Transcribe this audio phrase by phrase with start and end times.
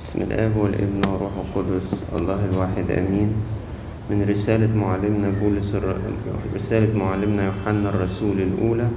[0.00, 3.30] بسم الآب والابن والروح القدس الله الواحد آمين.
[4.10, 5.96] من رسالة معلمنا بولس الر...
[6.54, 8.88] رسالة معلمنا يوحنا الرسول الأولى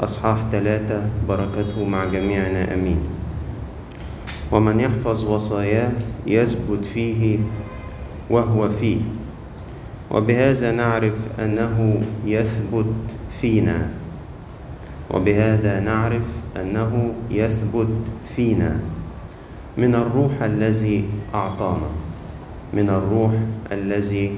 [0.00, 3.00] أصحاح ثلاثة بركته مع جميعنا آمين.
[4.52, 5.92] ومن يحفظ وصاياه
[6.26, 7.38] يثبت فيه
[8.30, 9.00] وهو فيه.
[10.10, 12.86] وبهذا نعرف أنه يثبت
[13.40, 13.88] فينا.
[15.10, 16.22] وبهذا نعرف
[16.56, 17.88] أنه يثبت
[18.36, 18.80] فينا.
[19.80, 21.88] من الروح الذي أعطانا.
[22.74, 23.32] من الروح
[23.72, 24.36] الذي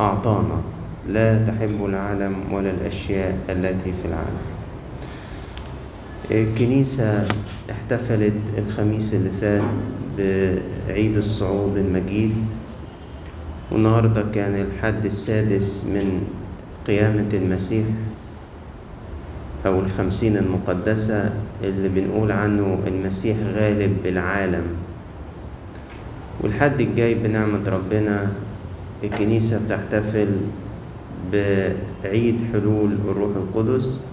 [0.00, 0.60] أعطانا.
[1.08, 4.46] لا تحب العالم ولا الأشياء التي في العالم.
[6.30, 7.28] الكنيسة
[7.70, 9.62] احتفلت الخميس اللي فات
[10.88, 12.34] بعيد الصعود المجيد.
[13.72, 16.22] والنهاردة كان الحد السادس من
[16.86, 17.86] قيامة المسيح.
[19.66, 21.30] أو الخمسين المقدسة
[21.64, 24.64] اللي بنقول عنه المسيح غالب العالم
[26.40, 28.28] والحد الجاي بنعمة ربنا
[29.04, 30.28] الكنيسة بتحتفل
[31.32, 34.04] بعيد حلول الروح القدس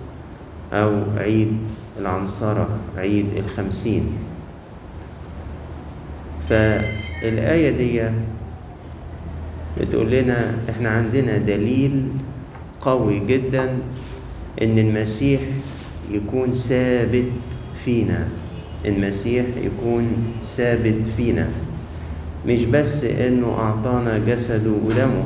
[0.73, 1.57] أو عيد
[1.99, 4.03] العنصرة عيد الخمسين.
[6.49, 8.09] فالآية دي
[9.79, 12.07] بتقول لنا إحنا عندنا دليل
[12.81, 13.77] قوي جدا
[14.61, 15.41] إن المسيح
[16.11, 17.25] يكون ثابت
[17.85, 18.27] فينا.
[18.85, 20.07] المسيح يكون
[20.43, 21.47] ثابت فينا.
[22.47, 25.23] مش بس إنه أعطانا جسده ودمه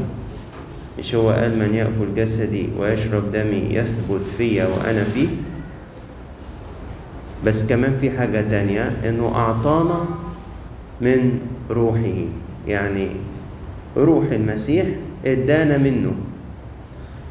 [0.99, 5.27] مش هو قال من يأكل جسدي ويشرب دمي يثبت فيا وأنا فيه.
[7.45, 10.05] بس كمان في حاجة تانية إنه أعطانا
[11.01, 12.25] من روحه.
[12.67, 13.07] يعني
[13.97, 14.85] روح المسيح
[15.25, 16.13] إدانا منه.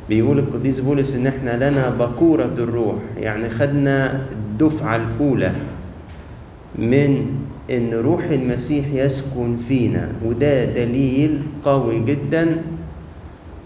[0.09, 2.97] بيقول القديس بولس إن إحنا لنا بكورة الروح.
[3.21, 5.53] يعني خدنا الدفعة الأولى
[6.79, 7.27] من
[7.71, 12.57] إن روح المسيح يسكن فينا وده دليل قوي جدا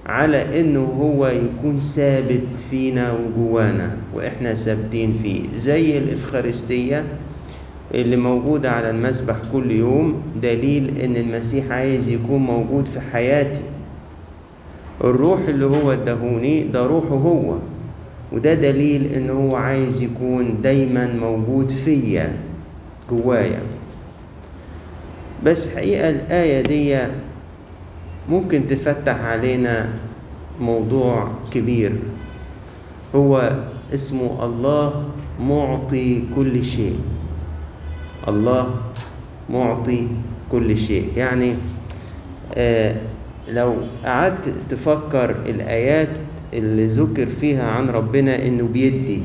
[0.07, 5.41] على إنه هو يكون ثابت فينا وجوانا وإحنا ثابتين فيه.
[5.57, 7.05] زي الإفخارستية
[7.95, 13.61] اللي موجودة على المسبح كل يوم دليل إن المسيح عايز يكون موجود في حياتي.
[15.05, 17.57] الروح اللي هو ادهوني ده روحه هو.
[18.33, 22.37] وده دليل إن هو عايز يكون دايما موجود فيا
[23.11, 23.61] جوايا.
[25.45, 26.99] بس حقيقة الآية دي
[28.29, 29.89] ممكن تفتح علينا
[30.61, 31.93] موضوع كبير.
[33.15, 33.53] هو
[33.95, 35.05] اسمه الله
[35.41, 36.99] معطي كل شيء.
[38.29, 38.75] الله
[39.51, 40.07] معطي
[40.53, 41.09] كل شيء.
[41.17, 41.55] يعني
[42.55, 42.95] آه
[43.51, 46.09] لو قعدت تفكر الآيات
[46.53, 49.23] اللي ذكر فيها عن ربنا إنه بيدي.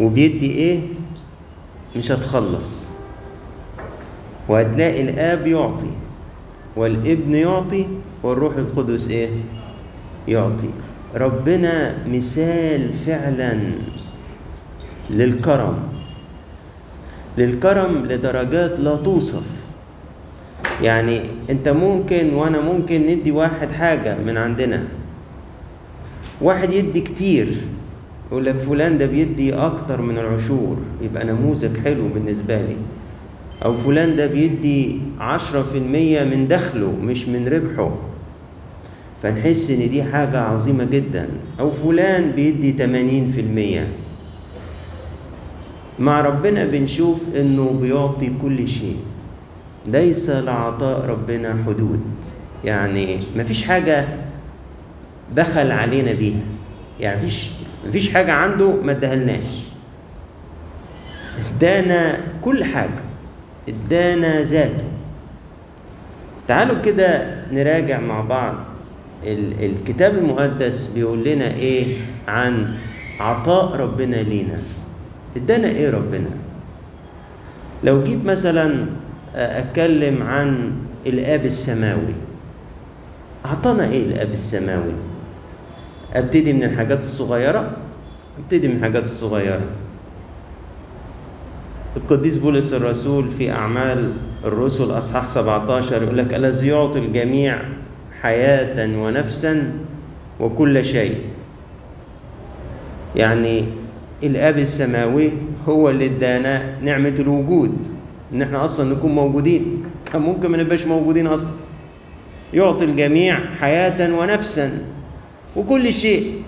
[0.00, 0.80] وبيدي إيه؟
[1.96, 2.90] مش هتخلص.
[4.48, 5.90] وهتلاقي الآب يعطي
[6.76, 7.86] والابن يعطي
[8.22, 9.28] والروح القدس إيه؟
[10.28, 10.70] يعطي.
[11.14, 13.58] ربنا مثال فعلا
[15.10, 15.78] للكرم.
[17.38, 19.59] للكرم لدرجات لا توصف.
[20.82, 21.20] يعني
[21.50, 24.84] انت ممكن وأنا ممكن ندي واحد حاجة من عندنا.
[26.40, 27.54] واحد يدي كتير
[28.30, 32.76] يقول لك فلان ده بيدي أكتر من العشور يبقى نموذج حلو بالنسبة لي.
[33.64, 37.90] أو فلان ده بيدي عشرة في المية من دخله مش من ربحه.
[39.22, 41.28] فنحس إن دي حاجة عظيمة جدا.
[41.60, 43.88] أو فلان بيدي تمانين في المية.
[45.98, 48.96] مع ربنا بنشوف إنه بيعطي كل شيء.
[49.90, 52.00] ليس لعطاء ربنا حدود.
[52.64, 54.08] يعني مفيش حاجة
[55.36, 56.40] بخل علينا بيها.
[57.00, 57.50] يعني مفيش
[57.88, 59.68] مفيش حاجة عنده ما ادهلناش.
[61.56, 63.00] ادانا كل حاجة.
[63.68, 64.84] ادانا ذاته.
[66.48, 68.54] تعالوا كده نراجع مع بعض
[69.24, 71.96] ال الكتاب المقدس بيقول لنا إيه
[72.28, 72.74] عن
[73.20, 74.58] عطاء ربنا لينا.
[75.36, 76.30] ادانا إيه ربنا؟
[77.84, 78.86] لو جيت مثلا
[79.34, 80.72] أتكلم عن
[81.06, 82.14] الآب السماوي.
[83.46, 84.92] أعطانا إيه الآب السماوي؟
[86.14, 87.70] أبتدي من الحاجات الصغيرة؟
[88.38, 89.60] أبتدي من الحاجات الصغيرة.
[91.96, 94.12] القديس بولس الرسول في أعمال
[94.44, 97.58] الرسل أصحاح 17 يقول لك الذي يعطي الجميع
[98.22, 99.72] حياة ونفسا
[100.40, 101.18] وكل شيء؟
[103.16, 103.64] يعني
[104.22, 105.30] الآب السماوي
[105.68, 107.76] هو اللي ادانا نعمة الوجود.
[108.32, 109.84] إن إحنا أصلا نكون موجودين.
[110.12, 111.50] كان ممكن ما نبقاش موجودين أصلا.
[112.54, 114.78] يعطي الجميع حياة ونفسا
[115.56, 116.42] وكل شيء.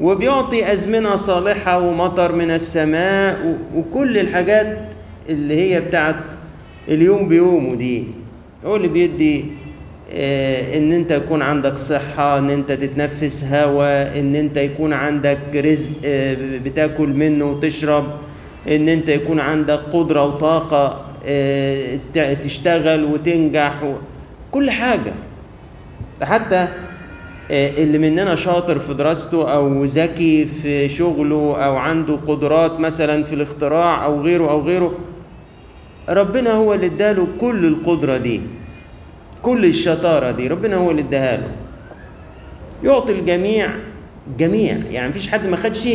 [0.00, 4.78] وبيعطي أزمنة صالحة ومطر من السماء وكل الحاجات
[5.28, 6.16] اللي هي بتاعت
[6.88, 8.04] اليوم بيومه دي.
[8.66, 9.44] هو اللي بيدي
[10.14, 15.92] آه، إن أنت يكون عندك صحة إن أنت تتنفس هواء إن أنت يكون عندك رزق
[16.04, 18.04] آه، بتاكل منه وتشرب
[18.68, 21.04] إن أنت يكون عندك قدرة وطاقة.
[22.42, 23.72] تشتغل وتنجح.
[24.52, 25.12] كل حاجة
[26.22, 26.68] حتى
[27.50, 33.34] آه، اللي مننا شاطر في دراسته أو ذكي في شغله أو عنده قدرات مثلا في
[33.34, 34.94] الاختراع أو غيره أو غيره
[36.08, 38.40] ربنا هو اللي اداله كل القدرة دي
[39.42, 41.48] كل الشطارة دي ربنا هو اللي اداها له
[42.84, 43.70] يعطي الجميع
[44.38, 45.88] جميع يعني مفيش حد ما خدش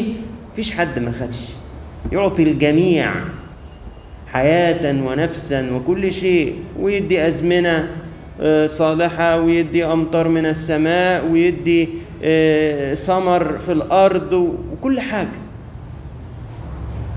[0.54, 1.50] مفيش حد ما خدش
[2.12, 3.14] يعطي الجميع
[4.38, 6.56] حياة ونفسا وكل شيء.
[6.80, 7.88] ويدي أزمنة
[8.42, 9.42] آه، صالحة.
[9.42, 11.26] ويدي أمطار من السماء.
[11.26, 11.90] ويدي
[12.24, 14.34] آه، ثمر في الأرض.
[14.72, 15.40] وكل حاجة.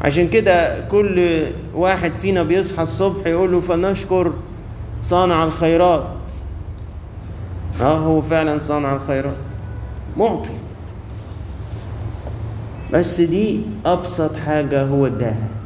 [0.02, 4.32] عشان كده كل واحد فينا بيصحى الصبح يقول له فنشكر
[5.02, 6.06] صانع الخيرات.
[7.81, 9.37] آه هو فعلا صانع الخيرات.
[10.16, 10.50] معطي.
[12.93, 15.60] بس دي أبسط حاجة هو اداها.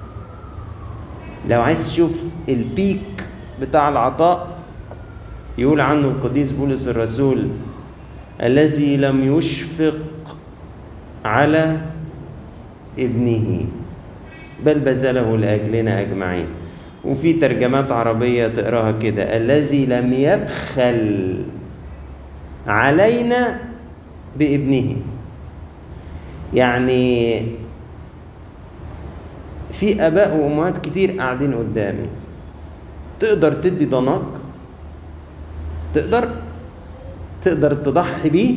[1.49, 2.13] لو عايز تشوف
[2.49, 3.25] البيك
[3.61, 4.49] بتاع العطاء
[5.59, 7.49] يقول عنه القديس بولس الرسول
[8.43, 9.99] الذي لم يشفق
[11.25, 11.81] على
[12.99, 13.67] ابنه
[14.65, 16.47] بل بذله لأجلنا أجمعين.
[17.05, 21.37] وفي ترجمات عربية تقراها كده الذي لم يبخل
[22.67, 23.61] علينا
[24.39, 24.97] بابنه.
[26.55, 27.43] يعني
[29.81, 32.07] في آباء وأمهات كتير قاعدين قدامي.
[33.21, 34.23] تقدر تدي ضناك
[35.95, 36.29] تقدر؟
[37.45, 38.55] تقدر تضحي بيه؟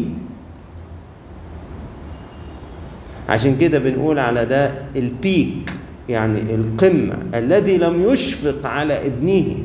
[3.29, 5.73] عشان كده بنقول على ده البيك
[6.09, 9.55] يعني القمة الذي لم يشفق على ابنه.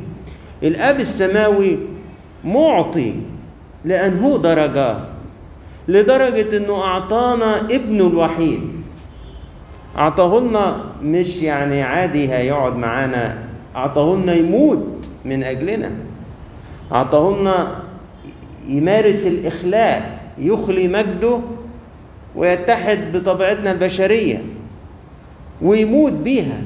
[0.63, 1.79] الأب السماوي
[2.45, 3.15] معطي
[3.85, 4.97] لأنه درجة
[5.89, 8.61] لدرجة أنه أعطانا ابنه الوحيد.
[9.99, 13.39] أعطاه لنا مش يعني عادي هيقعد معانا.
[13.77, 15.91] أعطاه لنا يموت من أجلنا.
[16.93, 17.83] أعطاه لنا
[18.67, 21.39] يمارس الإخلاء يخلي مجده
[22.37, 24.43] ويتحد بطبيعتنا البشرية
[25.63, 26.63] ويموت بيها.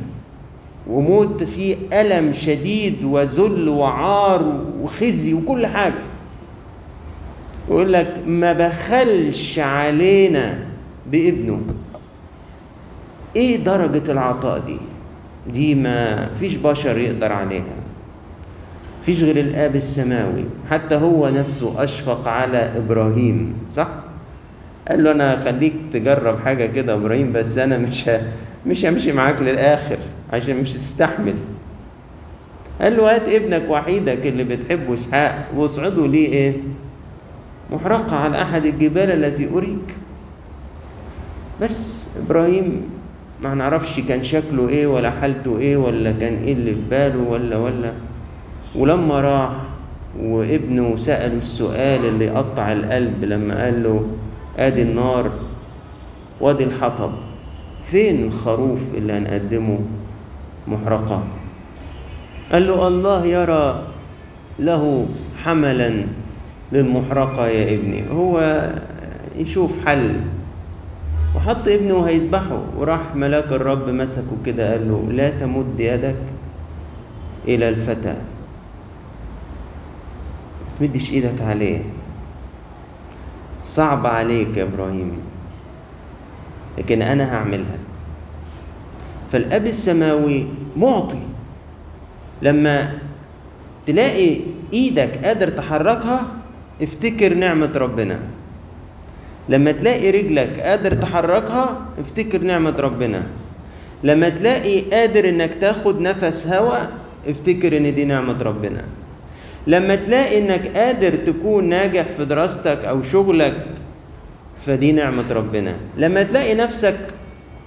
[0.90, 6.02] وموت فيه ألم شديد وذل وعار وخزي وكل حاجة.
[7.68, 10.58] يقول لك ما بخلش علينا
[11.06, 11.60] بابنه.
[13.36, 14.76] إيه درجة العطاء دي؟
[15.52, 17.76] دي ما فيش بشر يقدر عليها.
[19.06, 20.44] فيش غير الآب السماوي.
[20.70, 23.88] حتى هو نفسه أشفق على إبراهيم صح؟
[24.88, 28.20] قال له أنا خليك تجرب حاجة كده يا إبراهيم بس أنا مش ه...
[28.66, 29.98] مش همشي معاك للآخر
[30.32, 31.34] عشان مش تستحمل
[32.80, 36.54] قال له هات ابنك وحيدك اللي بتحبه إسحاق واصعده ليه إيه؟
[37.72, 39.94] محرقة على أحد الجبال التي أريك.
[41.62, 42.82] بس إبراهيم
[43.42, 47.56] ما نعرفش كان شكله إيه ولا حالته إيه ولا كان إيه اللي في باله ولا
[47.56, 47.92] ولا.
[48.76, 49.50] ولما راح
[50.20, 54.06] وابنه سأله السؤال اللي يقطع القلب لما قال له
[54.58, 55.30] آدي النار
[56.40, 57.12] وادي الحطب
[57.84, 59.80] فين الخروف اللي هنقدمه؟
[60.68, 61.22] محرقة.
[62.52, 63.82] قال له الله يرى
[64.58, 65.06] له
[65.44, 65.92] حملا
[66.72, 68.62] للمحرقة يا ابني هو
[69.36, 70.12] يشوف حل.
[71.36, 76.22] وحط ابنه هيذبحه وراح ملاك الرب مسكه كده قال له لا تمد يدك
[77.48, 78.16] إلى الفتى.
[80.78, 81.82] تمدش إيدك عليه.
[83.64, 85.12] صعب عليك يا إبراهيم.
[86.78, 87.78] لكن أنا هعملها.
[89.32, 91.22] فالأب السماوي معطي.
[92.42, 92.98] لما
[93.86, 94.40] تلاقي
[94.72, 96.26] إيدك قادر تحركها
[96.82, 98.20] افتكر نعمة ربنا.
[99.48, 103.26] لما تلاقي رجلك قادر تحركها افتكر نعمة ربنا.
[104.04, 106.90] لما تلاقي قادر إنك تاخد نفس هواء
[107.28, 108.84] افتكر إن دي نعمة ربنا.
[109.66, 113.66] لما تلاقي إنك قادر تكون ناجح في دراستك أو شغلك
[114.66, 115.74] فدي نعمة ربنا.
[115.98, 116.96] لما تلاقي نفسك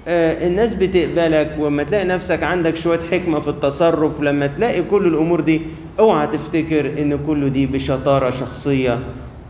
[0.08, 5.42] آه، الناس بتقبلك وما تلاقي نفسك عندك شوية حكمة في التصرف لما تلاقي كل الأمور
[5.42, 5.62] دي
[6.00, 9.00] أوعى تفتكر إن كل دي بشطارة شخصية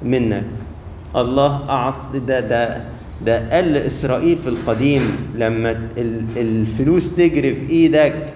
[0.03, 0.43] منك.
[1.15, 2.81] الله أعط ده ده
[3.25, 5.01] ده قال لإسرائيل في القديم
[5.35, 8.33] لما ال- الفلوس تجري في إيدك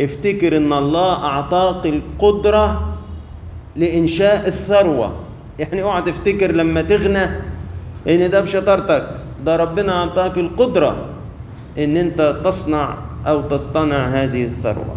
[0.00, 2.94] افتكر إن الله أعطاك القدرة
[3.76, 5.12] لإنشاء الثروة.
[5.58, 7.24] يعني اوعى تفتكر لما تغنى
[8.08, 9.06] إن ده بشطارتك
[9.46, 11.06] ده ربنا أعطاك القدرة
[11.78, 12.94] إن أنت تصنع
[13.26, 14.96] أو تصطنع هذه الثروة.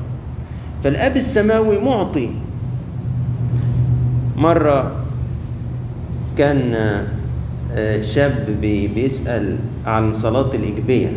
[0.84, 2.30] فالأب السماوي معطي
[4.38, 4.92] مرة
[6.38, 6.74] كان
[7.74, 11.12] آه، شاب بي- بيسأل عن صلاة الإجبية.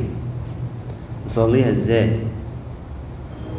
[1.26, 2.10] نصليها إزاي؟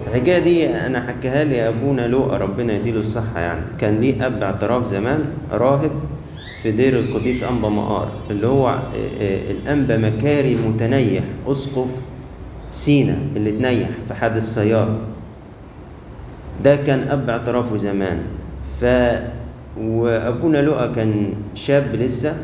[0.07, 3.61] الحكاية دي أنا حكاها لي أبونا لؤى ربنا يديله الصحة يعني.
[3.79, 5.91] كان ليه أب اعتراف زمان راهب
[6.63, 8.79] في دير القديس أنبا مقار اللي هو آه،
[9.21, 11.87] آه، الأنبا مكاري المتنيح أسقف
[12.71, 14.99] سينا اللي تنيح في حادث سياره
[16.63, 18.19] ده كان أب اعترافه زمان.
[18.81, 18.85] ف
[19.79, 22.35] وأبونا لؤى كان شاب لسه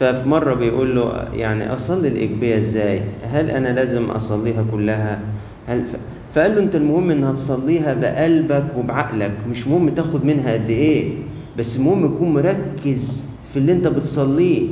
[0.00, 5.20] ففي مرة بيقول له يعني أصلي الإجبية إزاي؟ هل أنا لازم أصليها كلها؟
[5.66, 5.96] هل ف...
[6.34, 11.12] فقال له أنت المهم إنها تصليها بقلبك وبعقلك مش مهم تاخد منها قد إيه
[11.58, 14.68] بس المهم تكون مركز في اللي أنت بتصليه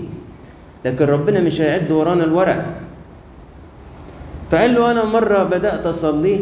[0.84, 2.66] لكن ربنا مش هيعد ورانا الورق
[4.50, 6.40] فقال له أنا مرة بدأت أصليه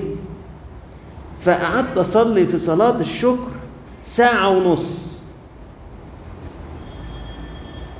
[1.40, 3.48] فقعدت أصلي في صلاة الشكر
[4.04, 5.14] ساعة ونص.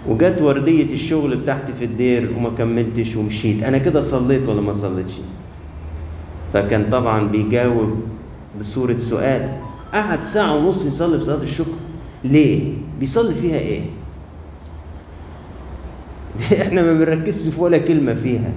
[0.08, 3.62] وجت وردية الشغل بتاعتي في الدير وما كملتش ومشيت.
[3.62, 5.12] أنا كده صليت ولا ما صليتش؟
[6.52, 8.00] فكان طبعا بيجاوب
[8.60, 9.56] بصورة سؤال.
[9.94, 11.72] قعد ساعة ونص يصلي في صلاة الشكر.
[12.24, 13.82] ليه؟ بيصلي فيها إيه؟
[16.62, 18.52] إحنا ما بنركزش في ولا كلمة فيها.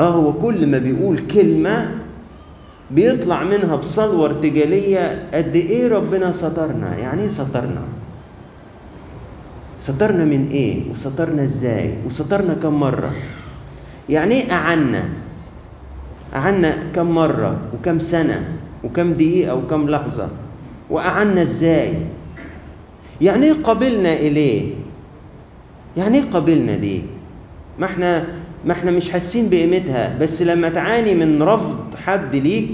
[0.00, 2.07] آه هو كل ما بيقول كلمة
[2.90, 7.82] بيطلع منها بصلوة ارتجالية قد إيه ربنا سترنا يعني إيه سترنا؟
[9.78, 13.12] سترنا من إيه؟ وسترنا إزاي؟ وسترنا كم مرة؟
[14.08, 15.02] يعني إيه أعنا؟
[16.34, 18.48] أعنا كم مرة؟ وكم سنة؟
[18.84, 20.28] وكم دقيقة؟ وكم لحظة؟
[20.90, 21.94] وأعنا إزاي؟
[23.20, 24.74] يعني إيه قبلنا إليه؟
[25.96, 27.02] يعني إيه قبلنا دي
[27.78, 28.24] ما إحنا
[28.68, 32.68] ما إحنا مش حاسين بقيمتها بس لما تعاني من رفض حد ليك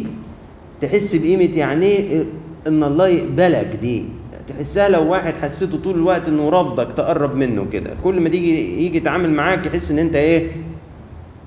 [0.81, 2.25] تحس بقيمة يعني إيه؟
[2.67, 4.05] إن الله يقبلك دي.
[4.49, 7.91] تحسها لو واحد حسيته طول الوقت إنه رافضك تقرب منه كده.
[8.05, 10.53] كل ما تيجي يجي يتعامل معاك يحس إن أنت إيه؟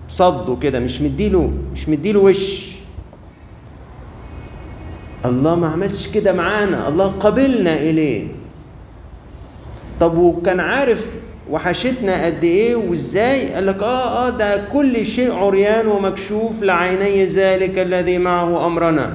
[0.07, 2.71] صده كده مش مديله مش مديله وش.
[5.25, 8.27] الله ما عملش كده معانا الله قبلنا إليه.
[9.99, 11.07] طب وكان عارف
[11.51, 17.79] وحشتنا قد إيه وإزاي؟ قال لك آه آه ده كل شيء عريان ومكشوف لعيني ذلك
[17.79, 19.13] الذي معه أمرنا.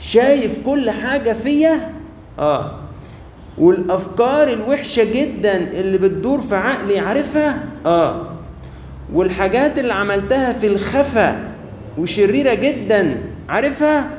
[0.00, 1.92] شايف كل حاجة فيا؟
[2.38, 2.78] آه.
[3.58, 8.26] والأفكار الوحشة جدا اللي بتدور في عقلي عارفها؟ آه.
[9.12, 11.36] والحاجات اللي عملتها في الخفا
[11.98, 13.16] وشريرة جدا
[13.48, 14.10] عارفها؟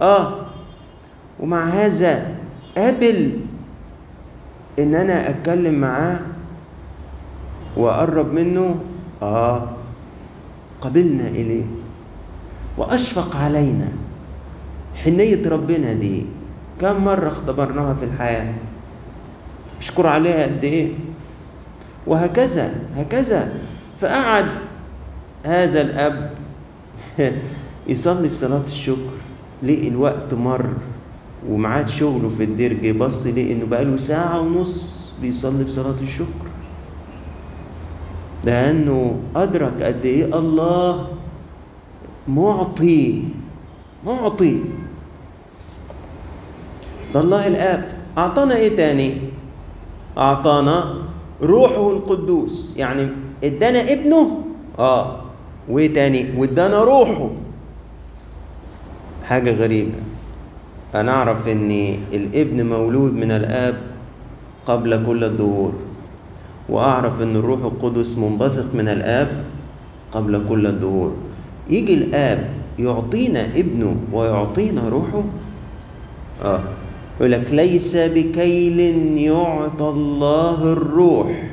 [0.00, 0.46] آه.
[1.40, 2.26] ومع هذا
[2.76, 3.30] قابل
[4.78, 6.18] إن أنا أتكلم معاه
[7.76, 8.80] واقرب منه
[9.22, 9.68] آه
[10.80, 11.64] قبلنا إليه.
[12.78, 13.88] وأشفق علينا.
[15.04, 16.26] حنية ربنا دي.
[16.80, 18.52] كم مرة اختبرناها في الحياة؟
[19.80, 20.92] أشكر عليها قد إيه؟
[22.06, 23.52] وهكذا هكذا.
[24.00, 24.46] فقعد
[25.44, 26.30] هذا الأب
[27.88, 29.10] يصلي في صلاة الشكر.
[29.62, 30.66] لقي الوقت مر
[31.48, 36.51] ومعاد شغله في الدير جه بص لقي إنه بقاله ساعة ونص بيصلي في صلاة الشكر.
[38.44, 41.06] لأنه أدرك قد إيه الله
[42.28, 43.22] معطي
[44.06, 44.58] معطي.
[47.14, 47.82] ده الله الآب.
[48.18, 49.10] أعطانا إيه تاني؟
[50.18, 50.94] أعطانا
[51.42, 52.74] روحه القدوس.
[52.76, 53.08] يعني
[53.44, 54.44] إدانا ابنه؟
[54.78, 55.16] آه.
[55.68, 57.30] وإيه تاني؟ وإدانا روحه.
[59.24, 59.98] حاجة غريبة.
[60.94, 61.70] أنا أعرف إن
[62.12, 63.76] الابن مولود من الآب
[64.66, 65.72] قبل كل الدهور.
[66.68, 69.44] وأعرف إن الروح القدس منبثق من الآب
[70.12, 71.12] قبل كل الدهور.
[71.70, 75.24] يجي الآب يعطينا ابنه ويعطينا روحه؟
[76.44, 76.60] آه.
[77.20, 78.80] يقول لك ليس بكيل
[79.18, 81.50] يعطى الله الروح.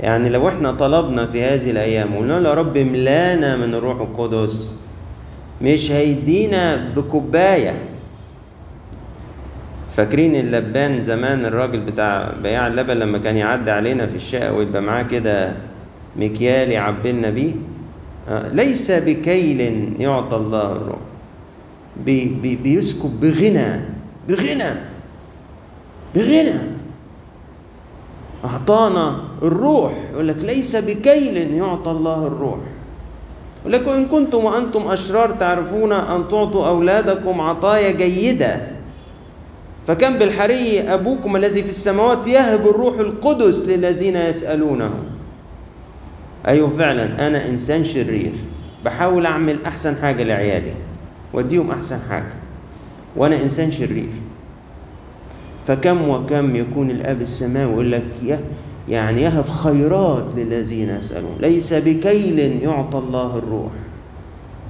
[0.00, 4.72] يعني لو إحنا طلبنا في هذه الأيام وقلنا يا رب املانا من الروح القدس
[5.62, 7.74] مش هيدينا بكوباية.
[9.98, 15.02] فاكرين اللبان زمان الراجل بتاع بياع اللبن لما كان يعدي علينا في الشقة ويبقى معاه
[15.02, 15.52] كده
[16.16, 17.52] مكيال يعبلنا بيه
[18.28, 19.60] آه ليس بكيل
[19.98, 20.98] يعطى الله الروح
[22.04, 23.80] بي بي بيسكب بغنى
[24.28, 24.70] بغنى
[26.14, 26.60] بغنى.
[28.44, 29.92] أعطانا الروح.
[30.12, 32.58] يقول لك ليس بكيل يعطى الله الروح.
[33.60, 38.77] يقول لك وإن كنتم وأنتم أشرار تعرفون أن تعطوا أولادكم عطايا جيدة.
[39.88, 44.94] فكم بالحري أبوكم الذي في السماوات يهب الروح القدس للذين يسألونه.
[46.46, 48.32] أيوة فعلا أنا إنسان شرير.
[48.84, 50.72] بحاول أعمل أحسن حاجة لعيالي.
[51.32, 52.34] واديهم أحسن حاجة.
[53.16, 54.08] وأنا إنسان شرير.
[55.66, 58.40] فكم وكم يكون الأب السماوي يقول لك يا
[58.88, 61.36] يعني يهب خيرات للذين يسألون.
[61.40, 63.72] ليس بكيل يعطى الله الروح.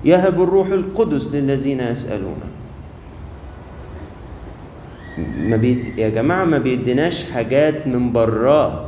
[0.04, 2.57] يهب الروح القدس للذين يسألونه.
[5.48, 5.98] ما بيد...
[5.98, 8.84] يا جماعة ما بيديناش حاجات من براه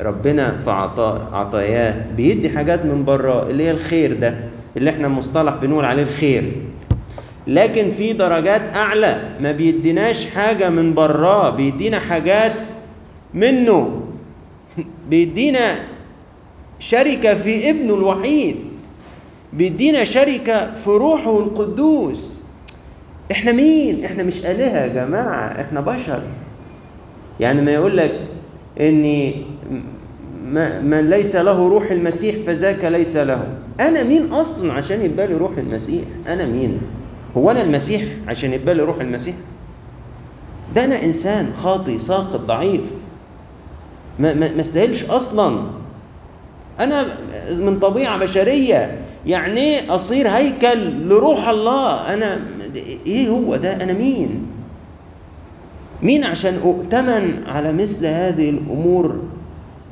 [0.00, 2.04] ربنا في عطاء عطاياه.
[2.16, 4.34] بيدي حاجات من براه اللي هي الخير ده
[4.76, 6.52] اللي إحنا مصطلح بنقول عليه الخير.
[7.46, 9.22] لكن في درجات أعلى.
[9.40, 12.52] ما بيديناش حاجة من براه بيدينا حاجات
[13.34, 14.00] منه.
[15.10, 15.74] بيدينا
[16.78, 18.56] شركة في ابنه الوحيد.
[19.52, 22.37] بيدينا شركة في روحه القدوس.
[23.32, 26.22] إحنا مين؟ إحنا مش آلهة يا جماعة إحنا بشر.
[27.40, 28.20] يعني ما يقول لك
[28.80, 29.34] اني
[30.82, 33.44] من ليس له روح المسيح فذاك ليس له.
[33.80, 36.78] أنا مين أصلا عشان يبقى لي روح المسيح؟ أنا مين؟
[37.36, 39.34] هو أنا المسيح عشان يبقى لي روح المسيح؟
[40.74, 42.90] ده أنا إنسان خاطي ساقط ضعيف.
[44.18, 45.62] ما ما استاهلش أصلا.
[46.80, 47.06] أنا
[47.50, 52.14] من طبيعة بشرية يعني أصير هيكل لروح الله.
[52.14, 52.40] أنا
[53.06, 54.46] إيه هو ده؟ أنا مين؟
[56.02, 59.18] مين عشان أؤتمن على مثل هذه الأمور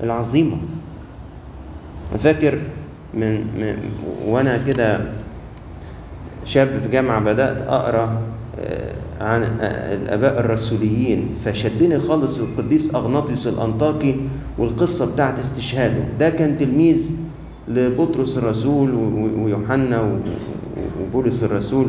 [0.03, 0.57] العظيمة؟
[2.19, 2.59] فاكر
[3.15, 3.77] من, من
[4.27, 5.01] وأنا كده
[6.45, 8.21] شاب في جامعة بدأت أقرأ
[9.21, 14.21] عن الآباء الرسوليين فشدني خالص القديس أغناطيوس الأنطاكي
[14.59, 16.05] والقصة بتاعت استشهاده.
[16.21, 17.11] ده كان تلميذ
[17.69, 18.95] لبطرس الرسول
[19.39, 20.19] ويوحنا
[21.03, 21.87] وبولس الرسول.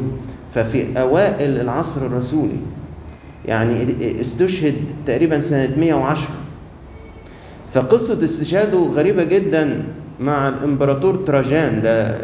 [0.55, 2.57] ففي أوائل العصر الرسولي
[3.45, 4.75] يعني استشهد
[5.05, 6.27] تقريبا سنة 110
[7.71, 9.83] فقصة استشهاده غريبة جدا
[10.19, 11.81] مع الإمبراطور تراجان.
[11.81, 12.17] ده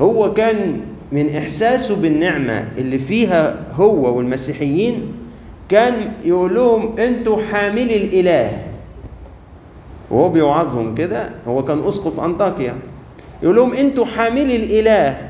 [0.00, 0.80] هو كان
[1.12, 5.12] من إحساسه بالنعمة اللي فيها هو والمسيحيين
[5.68, 8.58] كان يقول لهم أنتوا حاملي الإله.
[10.10, 12.74] وهو بيوعظهم كده هو كان أسقف أنطاكيا.
[13.42, 15.27] يقول لهم أنتوا حاملي الإله.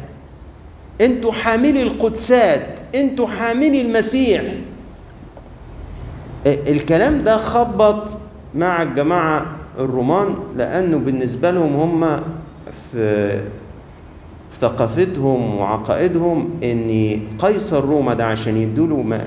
[1.01, 4.43] أنتوا حاملي القدسات أنتوا حاملي المسيح.
[6.47, 8.09] الكلام ده خبط
[8.55, 9.47] مع الجماعة
[9.79, 12.21] الرومان لأنه بالنسبة لهم هم
[12.93, 13.41] في
[14.61, 19.19] ثقافتهم وعقائدهم إن قيصر روما ده عشان يدوله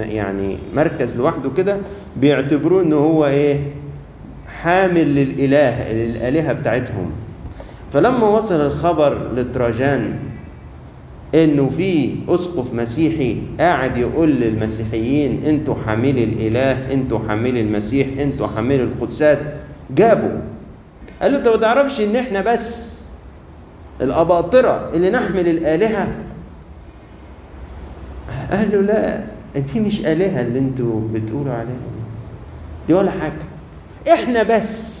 [0.00, 1.76] يعني مركز لوحده كده
[2.16, 3.60] بيعتبروه ان هو إيه
[4.62, 7.10] حامل للإله للآلهة بتاعتهم.
[7.92, 10.18] فلما وصل الخبر لتراجان
[11.34, 18.82] إنه في أسقف مسيحي قاعد يقول للمسيحيين أنتوا حاملي الإله أنتوا حاملي المسيح أنتوا حاملي
[18.82, 19.38] القدسات.
[19.90, 20.40] جابوا
[21.22, 23.00] قال له أنت ما تعرفش إن إحنا بس
[24.00, 26.08] الأباطرة اللي نحمل الآلهة؟
[28.50, 29.24] قال له لا
[29.74, 31.76] دي مش آلهة اللي أنتوا بتقولوا عليها
[32.88, 34.12] دي ولا حاجة.
[34.14, 35.00] إحنا بس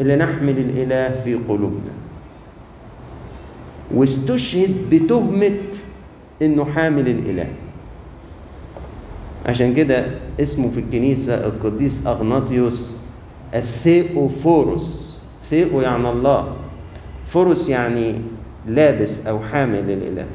[0.00, 1.92] اللي نحمل الإله في قلوبنا.
[3.94, 5.58] واستشهد بتهمة
[6.42, 7.46] إنه حامل الإله.
[9.46, 10.06] عشان كده
[10.40, 12.96] اسمه في الكنيسة القديس أغناطيوس
[13.54, 16.56] الثيوفوروس ثيو يعني الله.
[17.26, 18.14] فرس يعني
[18.68, 20.26] لابس أو حامل للاله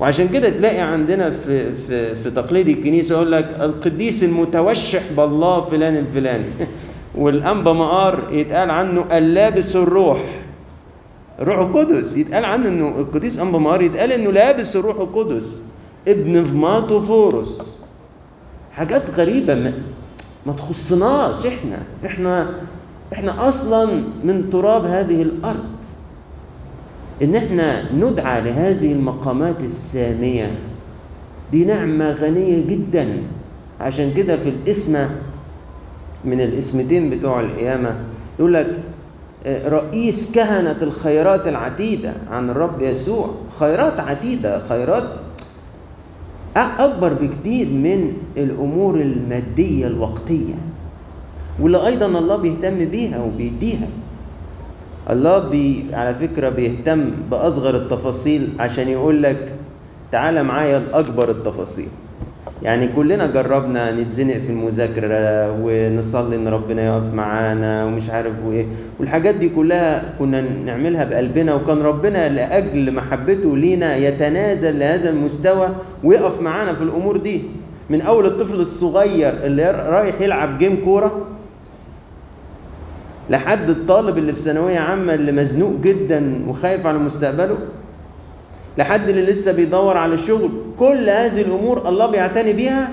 [0.00, 5.96] وعشان كده تلاقي عندنا في في في تقليد الكنيسة يقول لك القديس المتوشح بالله فلان
[5.96, 6.44] الفلاني.
[7.14, 10.18] والأنبا مقار يتقال عنه اللابس الروح.
[11.42, 12.16] الروح القدس.
[12.16, 15.62] يتقال عنه إنه القديس انبا مقار يتقال إنه لابس الروح القدس.
[16.08, 17.58] ابن بنيفماتوفوروس
[18.72, 19.54] حاجات غريبة.
[19.54, 19.72] ما,
[20.46, 21.78] ما تخصناش إحنا.
[22.06, 22.50] إحنا
[23.12, 25.64] إحنا أصلا من تراب هذه الأرض.
[27.22, 30.50] إن إحنا ندعى لهذه المقامات السامية
[31.52, 33.22] دي نعمة غنية جدا.
[33.80, 35.08] عشان كده في الاسم
[36.24, 37.96] من الاسمتين بتوع القيامة
[38.38, 38.78] يقول لك
[39.46, 43.30] رئيس كهنة الخيرات العتيده عن الرب يسوع.
[43.60, 45.04] خيرات عتيده خيرات
[46.56, 50.54] أكبر بكتير من الأمور المادية الوقتية
[51.60, 53.88] واللي أيضا الله بيهتم بيها وبيديها.
[55.10, 59.52] الله بي على فكرة بيهتم بأصغر التفاصيل عشان يقول لك
[60.12, 61.88] تعالى معايا لأكبر التفاصيل.
[62.62, 68.66] يعني كلنا جربنا نتزنق في المذاكرة ونصلي إن ربنا يقف معانا ومش عارف وإيه.
[69.00, 75.68] والحاجات دي كلها كنا نعملها بقلبنا وكان ربنا لأجل محبته لينا يتنازل لهذا المستوى
[76.04, 77.42] ويقف معانا في الأمور دي.
[77.90, 81.26] من أول الطفل الصغير اللي رايح يلعب جيم كورة
[83.30, 87.56] لحد الطالب اللي في ثانوية عامة اللي مزنوق جدا وخايف على مستقبله
[88.78, 90.50] لحد اللي لسه بيدور على الشغل.
[90.78, 92.88] كل هذه الأمور الله بيعتني بيها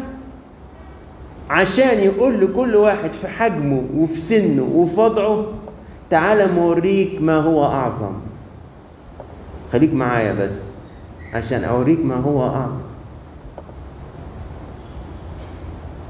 [1.50, 5.46] عشان يقول لكل واحد في حجمه وفي سنه وفي وضعه
[6.10, 8.14] تعالى موريك ما هو أعظم.
[9.74, 10.76] خليك معايا بس
[11.34, 12.82] عشان أوريك ما هو أعظم.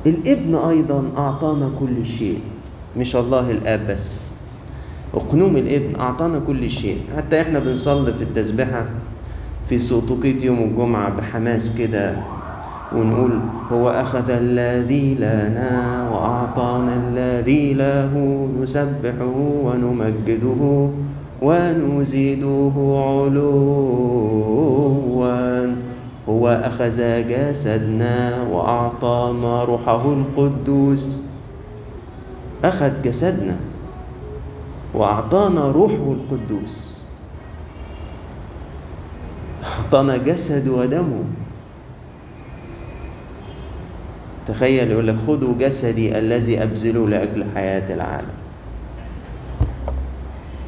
[0.05, 2.39] الابن أيضا أعطانا كل شيء.
[2.97, 4.19] مش الله الآب بس.
[5.13, 7.01] اقنوم الابن أعطانا كل شيء.
[7.17, 8.85] حتى إحنا بنصلي في التسبيحة
[9.69, 12.15] في سوطوكية يوم الجمعة بحماس كده
[12.95, 13.39] ونقول
[13.71, 18.13] هو أخذ الذي لنا وأعطانا الذي له
[18.61, 20.89] نسبحه ونمجده
[21.41, 23.49] ونزيده علوا.
[26.29, 31.15] هو أخذ جسدنا وأعطانا روحه القدوس.
[32.63, 33.57] أخذ جسدنا
[34.93, 36.88] وأعطانا روحه القدوس.
[39.89, 41.23] أعطانا جسد ودمه.
[44.47, 48.37] تخيل يقول لك خذوا جسدي الذي أبذله لأجل حياة العالم.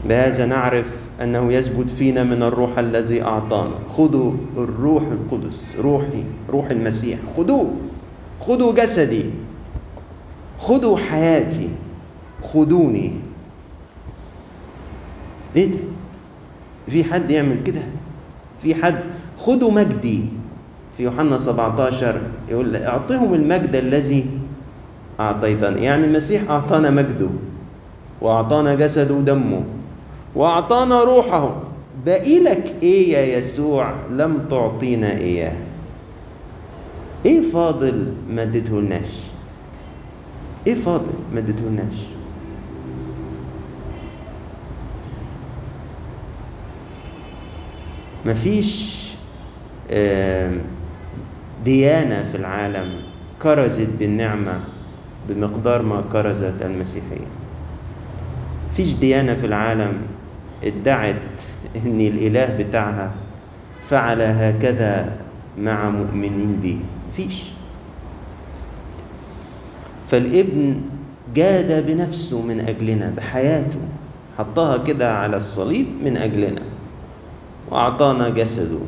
[0.10, 3.76] بهذا نعرف أنه يثبت فينا من الروح الذي أعطانا.
[3.98, 7.20] خذوا الروح القدس روحي روح المسيح.
[7.38, 7.74] خذوه
[8.42, 9.26] خذوا جسدي.
[10.60, 11.70] خذوا حياتي.
[12.54, 13.14] خذوني.
[15.56, 15.78] إيه ده؟
[16.90, 17.82] في حد يعمل كده؟
[18.64, 19.00] في حد.
[19.40, 20.22] خذوا مجدي.
[20.98, 24.26] في يوحنا 17 يقول أعطيهم المجد الذي
[25.20, 27.28] اعطيتني يعني المسيح أعطانا مجده
[28.22, 29.64] وأعطانا جسده ودمه
[30.36, 31.56] وأعطانا روحه.
[32.06, 35.54] باقي لك إيه يا يسوع؟ لم تعطينا إياه.
[37.26, 39.20] إيه فاضل ما اديتهولناش
[40.68, 41.96] إيه فاضل ما اديتهولناش
[48.26, 49.02] مفيش
[51.66, 52.90] ديانة في العالم
[53.42, 54.60] كرزت بالنعمة
[55.30, 57.28] بمقدار ما كرزت المسيحية.
[58.76, 59.94] فيش ديانة في العالم
[60.64, 61.16] ادعت
[61.86, 63.12] إن الإله بتاعها
[63.90, 65.18] فعل هكذا
[65.60, 66.80] مع مؤمنين به
[67.16, 67.44] فيش
[70.12, 70.82] فالابن
[71.36, 73.80] جاد بنفسه من أجلنا بحياته
[74.38, 76.62] حطها كده على الصليب من أجلنا.
[77.72, 78.80] وأعطانا جسده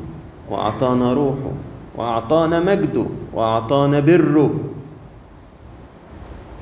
[0.49, 1.51] وأعطانا روحه
[1.95, 4.59] وأعطانا مجده وأعطانا بره.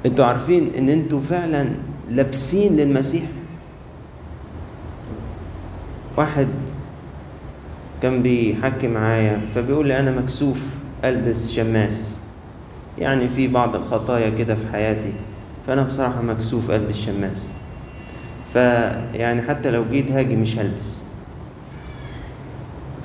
[0.05, 1.69] أنتوا عارفين إن أنتوا فعلا
[2.11, 3.23] لابسين للمسيح؟
[6.17, 6.47] واحد
[8.01, 10.57] كان بيحكي معايا فبيقول لي أنا مكسوف
[11.05, 12.19] ألبس شماس.
[12.97, 15.13] يعني في بعض الخطايا كده في حياتي
[15.67, 17.51] فأنا بصراحة مكسوف ألبس شماس.
[18.53, 21.01] فيعني حتى لو جيت هاجي مش هلبس.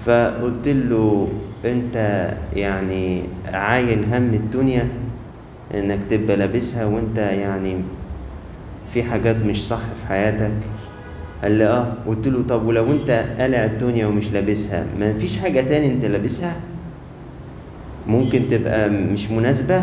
[0.07, 1.29] فقلت له
[1.65, 4.89] انت يعني عايل هم الدنيا
[5.75, 7.77] انك تبقى لابسها وانت يعني
[8.95, 10.53] في حاجات مش صح في حياتك؟
[11.43, 11.93] قال لي آه.
[12.07, 16.57] قلت له طب ولو انت قلع الدنيا ومش لابسها ما فيش حاجة تاني انت لابسها؟
[18.07, 19.83] ممكن تبقى مش مناسبة؟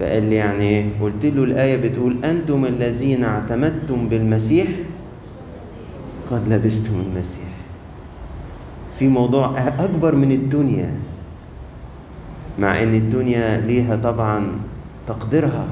[0.00, 4.68] فقال لي يعني إيه؟ قلت له الآية بتقول أنتم الذين اعتمدتم بالمسيح
[6.30, 7.44] قد لبستم المسيح.
[8.98, 10.90] في موضوع أكبر من الدنيا
[12.58, 14.46] مع إن الدنيا ليها طبعا
[15.08, 15.66] تقديرها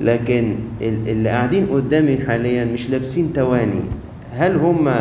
[0.00, 3.80] لكن اللي قاعدين قدامي حاليا مش لابسين تواني.
[4.32, 4.94] هل هم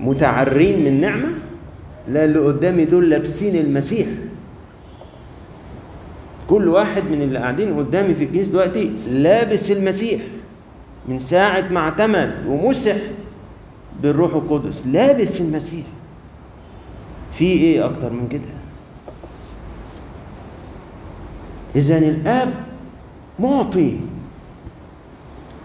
[0.00, 1.28] متعرين من نعمة؟
[2.08, 4.06] لا اللي قدامي دول لابسين المسيح.
[6.48, 10.20] كل واحد من اللي قاعدين قدامي في الكنيسة دلوقتي لابس المسيح
[11.08, 12.96] من ساعة ما اعتمد ومسح.
[14.02, 14.86] بالروح القدس.
[14.86, 15.84] لابس المسيح.
[17.34, 18.42] في إيه أكتر من كده؟
[21.76, 22.54] إذا الآب
[23.38, 23.96] معطي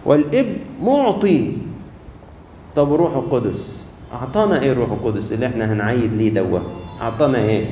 [0.04, 1.52] والابن معطي.
[2.76, 6.62] طب الروح القدس أعطانا إيه الروح القدس اللي إحنا هنعيد ليه دوة؟
[7.02, 7.66] أعطانا إيه؟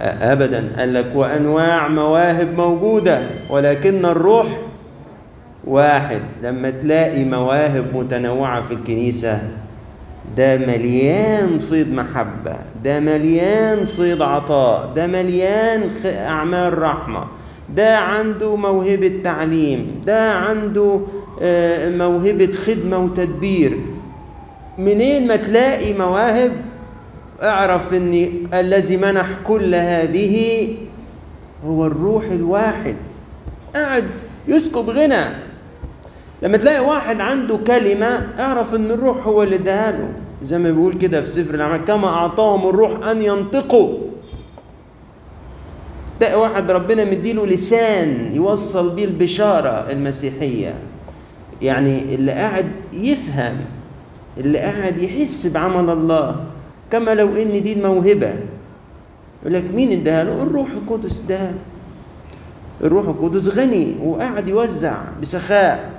[0.00, 0.72] ابدا.
[0.78, 4.46] قال لك وأنواع مواهب موجودة ولكن الروح
[5.66, 9.42] واحد لما تلاقي مواهب متنوعة في الكنيسة
[10.36, 17.24] ده مليان فيض محبة ده مليان فيض عطاء ده مليان أعمال رحمة
[17.76, 21.00] ده عنده موهبة تعليم ده عنده
[21.98, 23.78] موهبة خدمة وتدبير.
[24.78, 26.52] منين ما تلاقي مواهب
[27.42, 30.68] اعرف ان الذي منح كل هذه
[31.66, 32.96] هو الروح الواحد.
[33.74, 34.04] قاعد
[34.48, 35.24] يسكب غنى.
[36.44, 40.08] لما تلاقي واحد عنده كلمة اعرف إن الروح هو اللي اداها له
[40.42, 43.98] زي ما بيقول كده في سفر الأعمال كما أعطاهم الروح أن ينطقوا.
[46.20, 50.74] تلاقي واحد ربنا مديله لسان يوصل بيه البشارة المسيحية.
[51.62, 53.56] يعني اللي قاعد يفهم
[54.38, 56.36] اللي قاعد يحس بعمل الله.
[56.90, 58.34] كما لو إن دي الموهبة.
[59.42, 61.52] يقول لك مين اداها له الروح القدس اداها.
[62.80, 65.93] الروح القدس غني وقاعد يوزع بسخاء.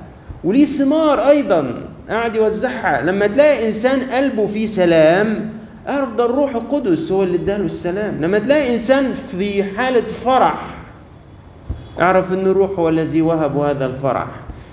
[0.46, 1.74] وليه ثمار أيضا.
[2.10, 3.02] قاعد يوزعها.
[3.02, 5.50] لما تلاقي إنسان قلبه فيه سلام
[5.90, 8.18] اعرف ده الروح القدس هو اللي اداله السلام.
[8.22, 10.66] لما تلاقي إنسان في حالة فرح
[12.02, 14.28] اعرف إن الروح هو الذي وهب هذا الفرح.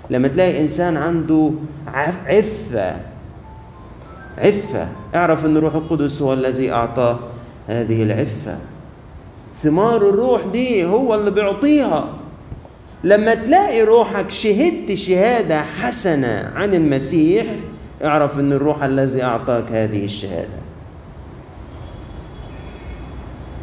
[0.09, 1.51] لما تلاقي إنسان عنده
[1.93, 2.95] عف- عفة
[4.37, 7.19] عفة اعرف إن الروح القدس هو الذي اعطاه
[7.67, 8.57] هذه العفة.
[9.63, 12.07] ثمار الروح دي هو اللي بيعطيها.
[13.03, 17.45] لما تلاقي روحك شهدت شهادة حسنة عن المسيح
[18.03, 20.63] اعرف إن الروح الذي أعطاك هذه الشهادة.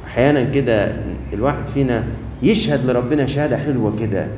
[0.06, 0.92] أحيانا كده
[1.32, 2.04] الواحد فينا
[2.42, 4.28] يشهد لربنا شهادة حلوة كده.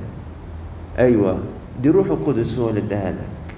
[0.99, 1.39] أيوه
[1.83, 3.55] دي روح القدس هو اللي اداها لك.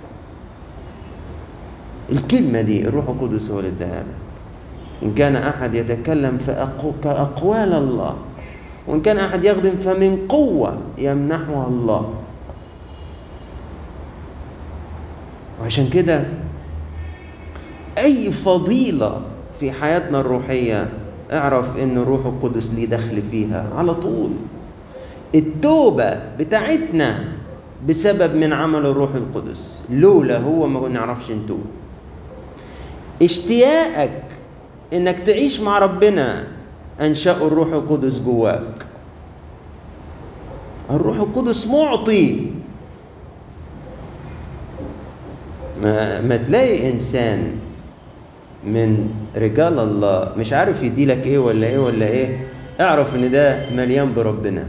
[2.12, 4.04] الكلمة دي الروح القدس هو اللي لك.
[5.02, 8.16] إن كان أحد يتكلم فأقو كأقوال الله.
[8.86, 12.14] وإن كان أحد يخدم فمن قوة يمنحها الله.
[15.62, 16.24] وعشان كده
[17.98, 19.20] أي فضيلة
[19.60, 20.88] في حياتنا الروحية
[21.32, 24.30] اعرف إن الروح القدس ليه دخل فيها على طول.
[25.34, 27.24] التوبة بتاعتنا
[27.88, 29.84] بسبب من عمل الروح القدس.
[29.90, 31.64] لولا هو ما نعرفش نتوب.
[33.22, 34.22] اشتياقك
[34.92, 36.46] إنك تعيش مع ربنا
[37.00, 38.87] أنشأ الروح القدس جواك.
[40.90, 42.46] الروح القدس معطي.
[45.83, 47.52] ما, ما تلاقي إنسان
[48.64, 52.38] من رجال الله مش عارف يدي لك إيه ولا إيه ولا إيه
[52.80, 54.64] اعرف إن ده مليان بربنا.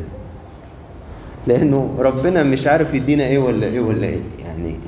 [1.48, 4.76] لأنه ربنا مش عارف يدينا إيه ولا إيه ولا إيه يعني.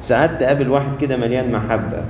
[0.00, 2.04] ساعات تقابل واحد كده مليان محبة.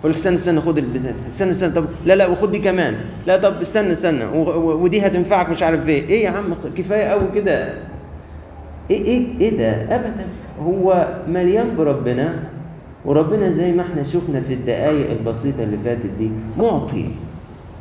[0.00, 0.84] يقول لك استنى استنى خد
[1.28, 2.96] استنى استنى طب لا لا وخد دي كمان.
[3.26, 6.08] لا طب استنى استنى ودي هتنفعك مش عارف إيه.
[6.08, 7.74] إيه يا عم كفاية قوي كده.
[8.90, 10.26] إيه إيه إيه ده؟ ابدا.
[10.62, 12.42] هو مليان بربنا
[13.04, 17.04] وربنا زي ما إحنا شفنا في الدقائق البسيطة اللي فاتت دي معطي.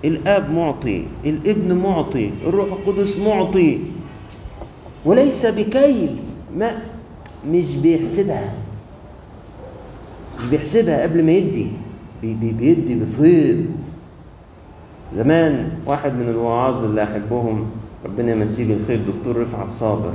[0.06, 3.80] الأب معطي الابن معطي الروح القدس معطي.
[5.06, 6.16] وليس بكيل
[6.58, 6.72] ما
[7.50, 8.54] مش بيحسبها.
[10.40, 11.68] مش بيحسبها قبل ما يدي.
[12.22, 13.66] بي بي بيدي بفيض
[15.16, 17.66] زمان واحد من الوعاظ اللي أحبهم
[18.06, 20.12] ربنا يمسيه بالخير دكتور رفعت صابر.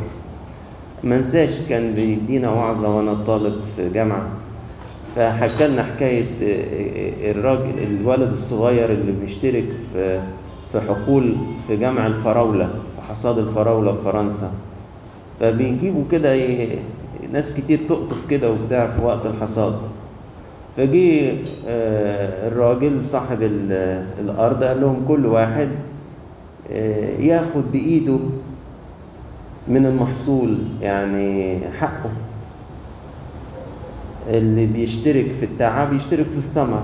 [1.05, 4.29] ما انساش كان بيدينا وعظة وأنا طالب في جامعة.
[5.17, 6.27] فحكى لنا حكاية
[7.31, 10.21] الراجل الولد الصغير اللي بيشترك في
[10.73, 11.37] في حقول
[11.69, 14.53] في جمع الفراولة في حصاد الفراولة في فرنسا.
[15.41, 16.37] فبيجيبوا كده
[17.33, 19.75] ناس كتير تقطف كده وبتاع في وقت الحصاد.
[20.77, 21.31] فجي
[21.69, 25.69] آه، الراجل صاحب ال- الأرض قال لهم كل واحد
[26.73, 28.19] آه، ياخد بإيده
[29.69, 32.11] من المحصول يعني حقه.
[34.31, 36.83] اللي بيشترك في التعب يشترك في الثمر.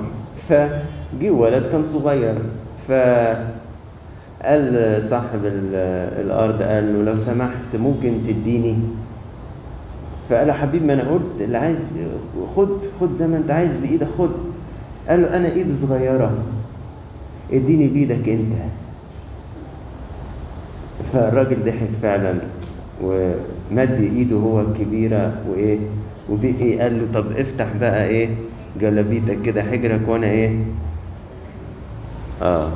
[0.49, 2.35] فجي ولد كان صغير
[2.89, 2.93] ف
[4.43, 5.75] قال صاحب ال-
[6.27, 8.77] الأرض قال له لو سمحت ممكن تديني؟
[10.31, 11.79] فقال له حبيبي ما أنا قلت اللي عايز
[12.57, 12.69] خد
[13.01, 14.31] خد زي ما أنت عايز بإيدك خد.
[15.09, 16.33] قال له أنا ايدي صغيرة
[17.53, 18.53] إديني بإيدك أنت.
[21.13, 22.35] فالراجل ضحك فعلا
[23.03, 25.79] ومد إيده هو الكبيره وإيه
[26.31, 28.29] وبقي قال له طب افتح بقى إيه
[28.81, 30.57] جلابيتك كده حجرك وأنا إيه.
[32.43, 32.69] آه.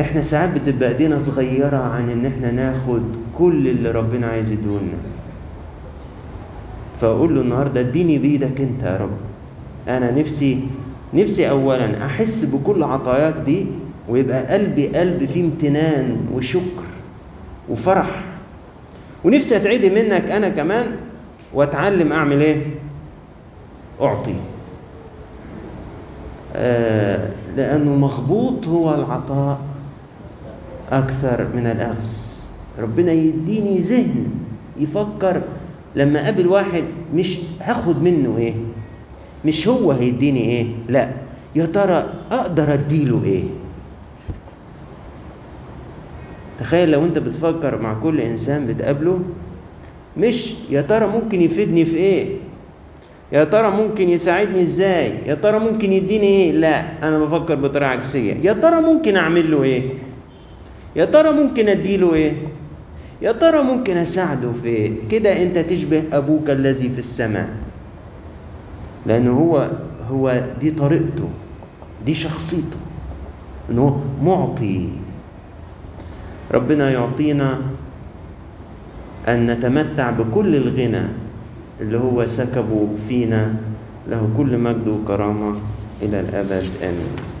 [0.00, 3.02] إحنا ساعات بتبقى إيدينا صغيرة عن إن إحنا ناخد
[3.34, 4.98] كل اللي ربنا عايز يدولنا
[7.00, 9.10] فأقول له النهارده اديني بإيدك أنت يا رب.
[9.88, 10.60] أنا نفسي
[11.14, 13.66] نفسي اولا أحس بكل عطاياك دي
[14.08, 16.84] ويبقى قلبي قلب فيه امتنان وشكر
[17.68, 18.24] وفرح.
[19.24, 20.86] ونفسي أتعدي منك أنا كمان
[21.54, 22.56] وأتعلم أعمل إيه؟
[24.00, 24.34] أعطي.
[26.56, 29.58] آه لأنه مخبوط هو العطاء
[30.92, 32.08] أكثر من الأخذ.
[32.78, 34.26] ربنا يديني ذهن
[34.76, 35.42] يفكر
[35.96, 38.54] لما أقابل واحد مش هاخد منه إيه؟
[39.44, 41.10] مش هو هيديني إيه؟ لا.
[41.56, 43.42] يا ترى أقدر أديله إيه؟
[46.58, 49.20] تخيل لو أنت بتفكر مع كل إنسان بتقابله
[50.16, 52.26] مش يا ترى ممكن يفيدني في إيه؟
[53.32, 57.08] يا ترى ممكن يساعدني إزاي؟ يا ترى ممكن يديني إيه؟ لا.
[57.08, 58.34] أنا بفكر بطريقة عكسية.
[58.42, 59.82] يا ترى ممكن أعمل له إيه؟
[60.96, 62.32] يا ترى ممكن أديله إيه؟
[63.24, 67.48] يا ترى ممكن أساعده في كده؟ أنت تشبه أبوك الذي في السماء.
[69.06, 69.70] لأنه هو
[70.10, 71.28] هو دي طريقته
[72.06, 72.76] دي شخصيته
[73.70, 74.88] إنه معطي.
[76.52, 77.58] ربنا يعطينا
[79.28, 81.06] أن نتمتع بكل الغنى
[81.80, 83.54] اللي هو سكبه فينا.
[84.08, 85.56] له كل مجد وكرامة
[86.02, 86.64] إلى الأبد.
[86.82, 87.33] آمين.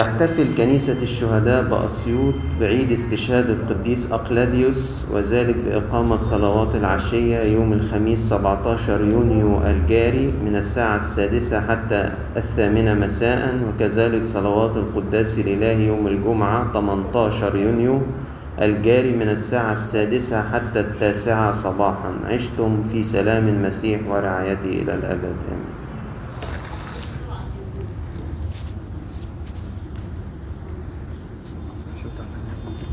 [0.00, 9.00] تحتفل كنيسة الشهداء بأسيوط بعيد استشهاد القديس أقلاديوس وذلك بإقامة صلوات العشية يوم الخميس 17
[9.00, 17.56] يونيو الجاري من الساعة السادسة حتى الثامنة مساء وكذلك صلوات القداس الإلهي يوم الجمعة 18
[17.56, 18.00] يونيو
[18.60, 22.12] الجاري من الساعة السادسة حتى التاسعة صباحا.
[22.24, 25.36] عشتم في سلام المسيح ورعايته إلى الأبد.
[25.48, 25.79] آمين.